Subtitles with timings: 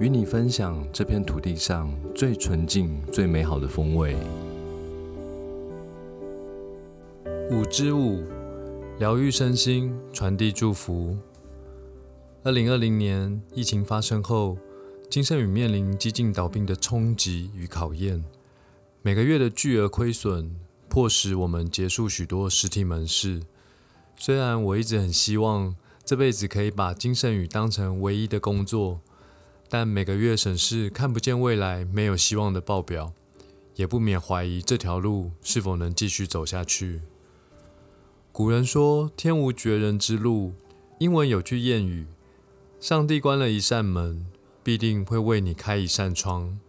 [0.00, 4.16] 与你分享这片土地上最纯净、最美好的风味。
[7.50, 8.24] 五之五，
[8.98, 11.18] 疗愈身心，传递祝福。
[12.42, 14.56] 二零二零年疫情发生后，
[15.10, 18.24] 金盛宇面临几近倒闭的冲击与考验。
[19.02, 20.56] 每个月的巨额亏损，
[20.88, 23.42] 迫使我们结束许多实体门市。
[24.16, 29.02] 虽然我一直很希望这辈子可以把金盛宇当成唯一的工作。
[29.74, 33.14] 但每个月审视看不见未来、没有希望的报表，
[33.76, 37.00] 也不免怀疑这条路是否能继续走下去。
[38.32, 40.52] 古人说：“天无绝人之路。”
[41.00, 42.06] 英文有句谚语
[42.80, 44.26] ：“上帝关了一扇门，
[44.62, 46.60] 必定会为你开一扇窗。”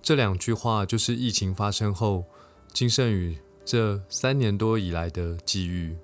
[0.00, 2.24] 这两句话就是疫情发生后，
[2.72, 5.98] 金盛宇这三年多以来的际遇，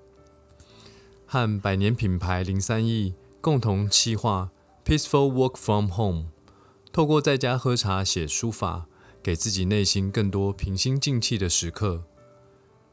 [1.25, 4.51] 和百年品牌零三亿共同企划。
[4.85, 6.25] Peaceful work from home，
[6.91, 8.87] 透过在家喝茶、写书法，
[9.23, 12.05] 给自己内心更多平心静气的时刻。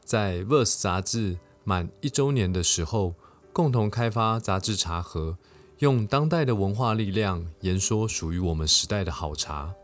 [0.04, 3.14] 在《Verse》杂志满一周年的时候，
[3.52, 5.38] 共同开发杂志茶盒，
[5.78, 9.74] 用当代的文化力量言说属于我们时代的好茶。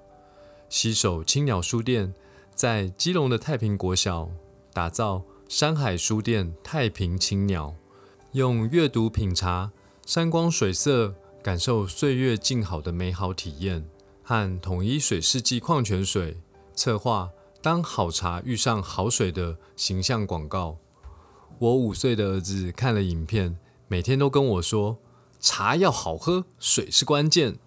[0.69, 2.15] 携手青鸟书店，
[2.55, 4.31] 在基隆的太平国小
[4.73, 7.75] 打造山海书店太平青鸟，
[8.33, 9.73] 用阅读品茶，
[10.07, 11.15] 山光水色。
[11.45, 13.85] 感受岁月静好的美好体验，
[14.23, 16.39] 和统一水世纪矿泉水
[16.75, 17.29] 策划
[17.61, 20.79] 当好茶遇上好水的形象广告。
[21.59, 24.97] 我五岁的儿子看了影片，每天都跟我说
[25.39, 27.59] ：“茶要好喝，水是关键。”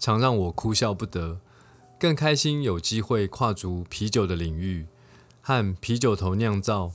[0.00, 1.40] 常让我哭笑不得。
[2.00, 4.86] 更开心有机会跨足啤酒的领域，
[5.42, 6.92] 和啤酒头酿造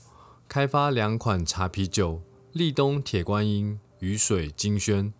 [0.47, 5.13] 开发两款茶啤酒：立冬铁观音、雨水金萱。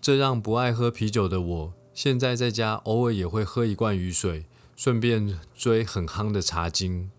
[0.00, 4.46] 这让不爱喝啤酒的我，现在在家偶尔也会喝一罐雨水，
[4.76, 7.10] 顺便追很夯的茶经。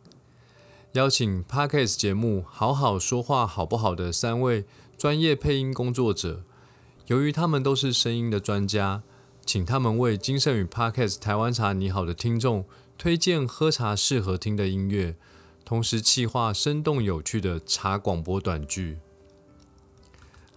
[0.93, 4.65] 邀请 Podcast 节目好好说话好不好的三位
[4.97, 6.43] 专业配音工作者，
[7.07, 9.03] 由于他们都是声音的专家，
[9.45, 12.65] 请他们为金盛宇 Podcast 台湾茶你好的听众
[12.97, 15.15] 推荐喝茶适合听的音乐，
[15.65, 18.97] 同时企划生动有趣的茶广播短剧。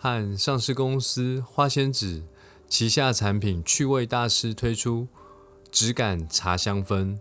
[0.03, 2.23] 和上市公司花仙子
[2.67, 5.09] 旗下产品趣味大师推出
[5.71, 7.19] 质感茶香氛，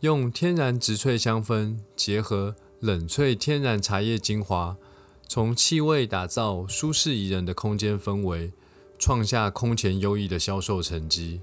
[0.00, 4.76] 用天然植萃香氛结合冷萃天然茶叶精华，
[5.26, 8.52] 从气味打造舒适宜人的空间氛围，
[8.98, 11.40] 创下空前优异的销售成绩。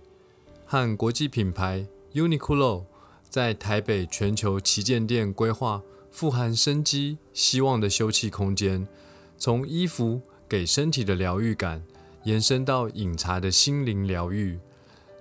[0.68, 2.84] 和国际品牌 Uniqlo
[3.28, 5.81] 在台北全球旗舰店规划
[6.12, 8.88] 富含生机希望的休憩空间，
[9.36, 10.22] 从衣服。
[10.50, 11.84] 给身体的疗愈感
[12.24, 14.60] 延伸到饮茶的心灵疗愈，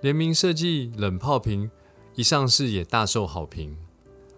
[0.01, 1.69] 联名设计冷泡瓶
[2.15, 3.77] 一上市也大受好评。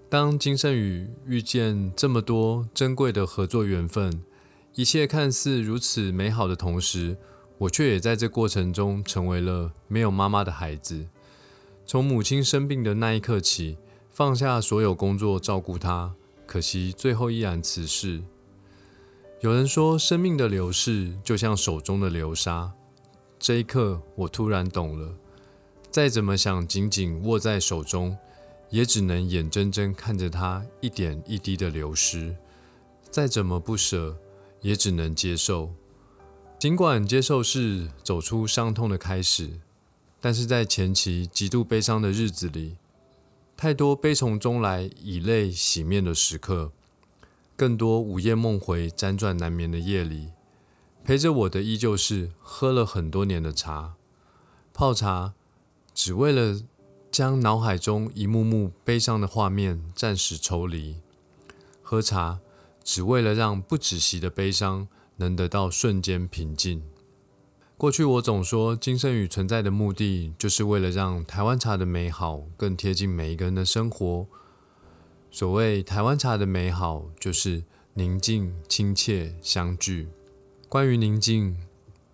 [0.09, 4.21] 当金圣宇遇见这么多珍贵的合作缘分，
[4.75, 7.15] 一切看似如此美好的同时，
[7.59, 11.07] 我却也在这过程中成为了没有妈妈的孩子。
[11.85, 13.77] 从母亲生病的那一刻起，
[14.11, 16.13] 放下所有工作照顾她，
[16.45, 18.21] 可惜最后依然辞世。
[19.41, 22.71] 有人说，生命的流逝就像手中的流沙。
[23.39, 25.15] 这一刻，我突然懂了。
[25.89, 28.15] 再怎么想紧紧握在手中，
[28.69, 32.35] 也只能眼睁睁看着它一点一滴的流失。
[33.09, 34.15] 再怎么不舍，
[34.61, 35.71] 也只能接受。
[36.59, 39.59] 尽管接受是走出伤痛的开始，
[40.19, 42.77] 但是在前期极度悲伤的日子里，
[43.57, 46.71] 太多悲从中来、以泪洗面的时刻。
[47.61, 50.29] 更多午夜梦回、辗转难眠的夜里，
[51.03, 53.93] 陪着我的依旧是喝了很多年的茶。
[54.73, 55.35] 泡茶，
[55.93, 56.59] 只为了
[57.11, 60.95] 将脑海中一幕幕悲伤的画面暂时抽离；
[61.83, 62.39] 喝茶，
[62.83, 64.87] 只为了让不止息的悲伤
[65.17, 66.81] 能得到瞬间平静。
[67.77, 74.25] 过去我总说，金圣宇存在的目的，就是为了让台湾茶的美好更贴近每一个人的生活。
[75.33, 77.63] 所谓台湾茶的美好，就是
[77.93, 80.09] 宁静、亲切、相聚。
[80.67, 81.57] 关于宁静，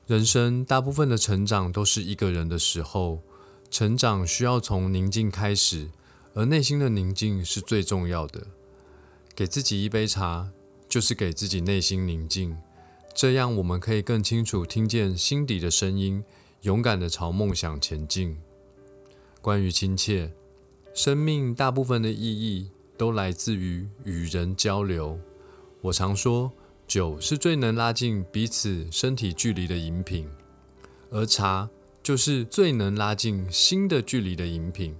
[0.05, 3.23] 人生大部分的成长都是一个人的时候，
[3.71, 5.89] 成长需要从宁静开始，
[6.35, 8.45] 而内心的宁静是最重要的。
[9.35, 10.51] 给自己一杯茶，
[10.87, 12.55] 就是给自己内心宁静，
[13.15, 16.23] 这样我们可以更清楚听见心底的声音，
[16.61, 18.37] 勇敢地朝梦想前进。
[19.41, 20.33] 关于亲切，
[20.93, 25.19] 生命大部分的意义都来自于与人交流。
[25.81, 26.51] 我常说，
[26.87, 30.27] 酒是最能拉近彼此身体距离的饮品，
[31.11, 31.69] 而茶
[32.01, 34.95] 就是最能拉近心的距离的饮品。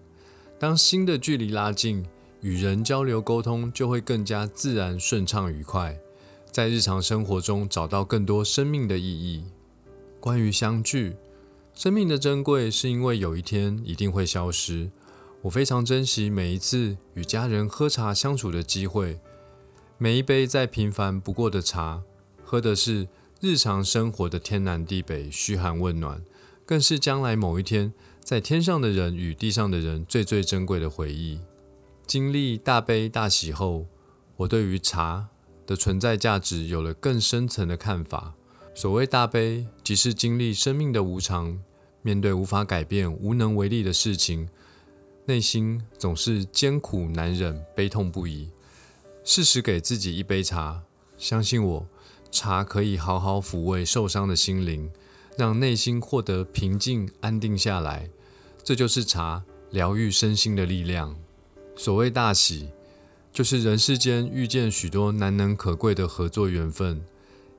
[0.59, 2.05] 当心的距离拉近，
[2.41, 5.99] 与人交流沟通就会更加自然、顺畅、愉快，
[6.51, 9.45] 在日常生活中找到更多生命的意义。
[10.19, 11.15] 关于相聚，
[11.73, 14.89] 生命的珍贵是因为有一天一定会消失。
[15.43, 19.19] 我非常珍惜每一次与家人喝茶相处的机会，
[19.97, 22.01] 每一杯再平凡不过的茶，
[22.43, 23.07] 喝的是
[23.39, 26.23] 日常生活的天南地北、嘘寒问暖，
[26.65, 31.39] 更是将来某一天在天上的人与地上的人最最珍贵的回忆。
[32.07, 33.85] 经历大悲大喜后，
[34.37, 35.27] 我对于茶
[35.67, 38.33] 的存在价值有了更深层的看法。
[38.73, 41.61] 所谓大悲，即是经历生命的无常，
[42.01, 44.49] 面对无法改变、无能为力的事情，
[45.27, 48.49] 内心总是艰苦难忍、悲痛不已。
[49.25, 50.83] 适时给自己一杯茶，
[51.17, 51.85] 相信我，
[52.31, 54.89] 茶可以好好抚慰受伤的心灵，
[55.37, 58.09] 让内心获得平静安定下来。
[58.63, 61.13] 这就是茶疗愈身心的力量。
[61.75, 62.69] 所谓大喜，
[63.33, 67.03] 就是人世间遇见许多难能可贵的合作缘分，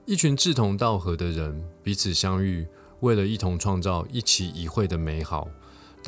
[0.07, 2.67] 一群志同道合的人彼此相遇，
[3.01, 5.47] 为了一同创造一期一会的美好。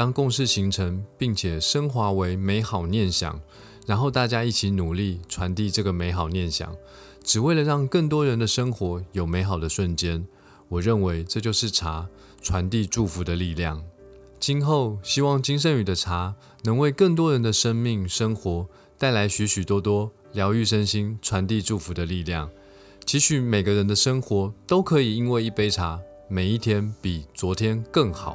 [0.01, 3.39] 当共识形成，并且升华为美好念想，
[3.87, 6.75] 然后大家一起努力传递这个美好念想，
[7.23, 10.27] 只为了让更多人的生活有美好的瞬间。
[10.71, 12.09] 我认为这就是茶
[12.41, 13.85] 传递祝福的力量。
[14.39, 22.49] 今后希望金圣宇的茶能为更多人的生命生活带来许许多多疗愈身心、传递祝福的力量。
[23.05, 28.35] 期许每个人的生活都可以因为一杯茶，每一天比昨天更好。